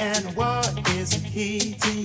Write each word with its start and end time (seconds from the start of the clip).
and 0.00 0.36
what 0.36 0.68
is 0.90 1.12
he 1.12 1.58
to 1.74 1.95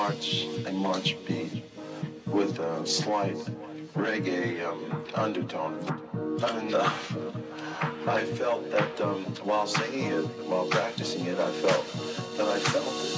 march, 0.00 0.46
a 0.64 0.72
march 0.72 1.14
beat 1.26 1.62
with 2.26 2.58
a 2.58 2.86
slight 2.86 3.36
reggae 3.94 4.64
um, 4.66 5.04
undertone. 5.14 5.76
And 6.42 6.74
uh, 6.74 6.90
I 8.06 8.24
felt 8.24 8.70
that 8.70 8.98
um, 9.02 9.24
while 9.44 9.66
singing 9.66 10.06
it, 10.06 10.24
while 10.48 10.64
practicing 10.64 11.26
it, 11.26 11.38
I 11.38 11.50
felt 11.64 11.86
that 12.38 12.48
I 12.48 12.58
felt 12.72 13.09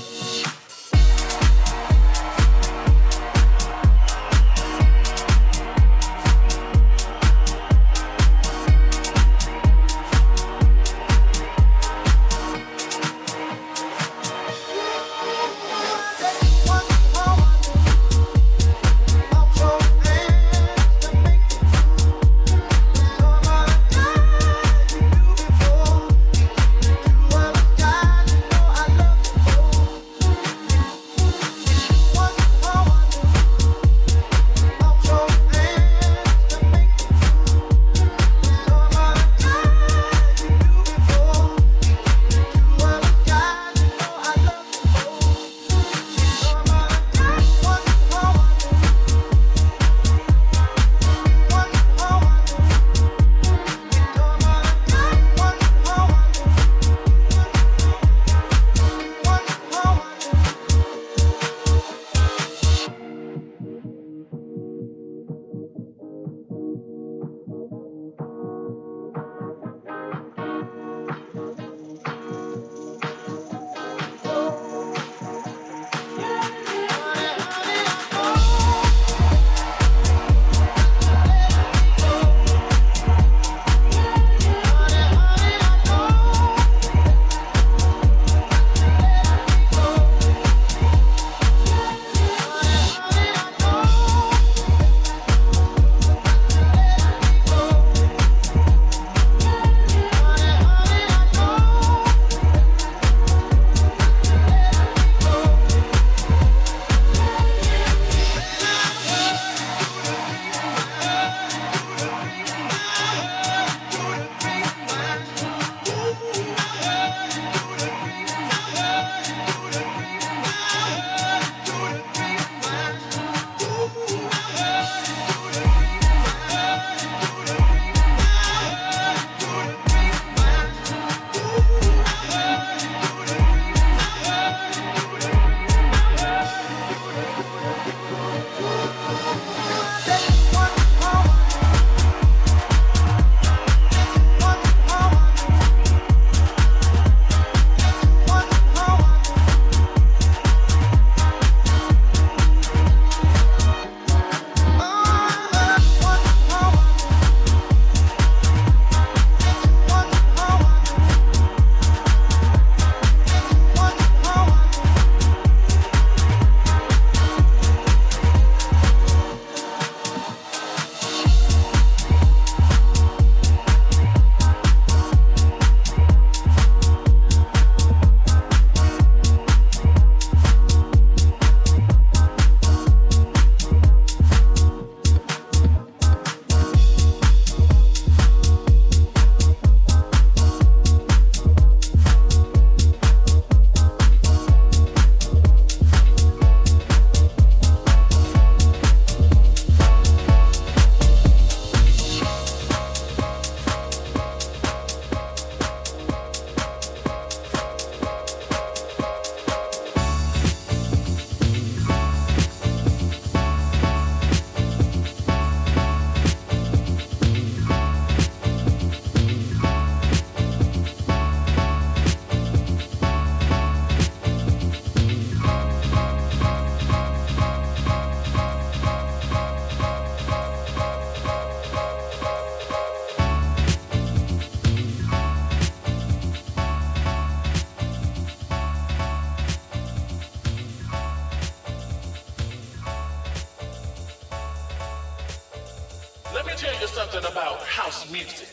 house 248.15 248.52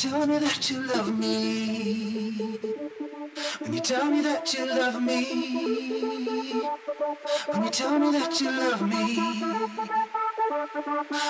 tell 0.00 0.26
me 0.26 0.38
that 0.38 0.70
you 0.70 0.80
love 0.86 1.18
me. 1.18 2.32
When 3.58 3.74
you 3.74 3.80
tell 3.80 4.06
me 4.10 4.22
that 4.22 4.54
you 4.54 4.64
love 4.64 5.02
me. 5.02 5.24
When 7.48 7.64
you 7.64 7.70
tell 7.70 7.98
me 7.98 8.10
that 8.18 8.40
you 8.40 8.50
love 8.50 8.80
me. 8.80 9.18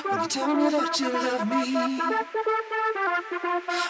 When 0.05 0.23
you 0.23 0.29
tell 0.29 0.55
me 0.55 0.71
that 0.71 1.01
you 1.01 1.09
love 1.13 1.49
me. 1.49 1.75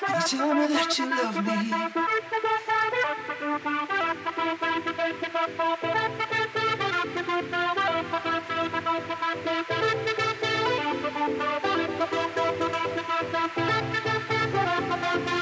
When 0.09 0.15
you 0.15 0.27
tell 0.27 0.55
me 0.55 0.67
that 0.73 0.99
you 0.99 1.11
love 1.11 1.45
me. 13.85 14.07
Thank 14.53 15.31
you. 15.31 15.40